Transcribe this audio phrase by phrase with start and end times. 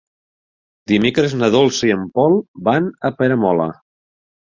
[0.91, 2.37] Dimecres na Dolça i en Pol
[2.71, 3.73] van a Peramola.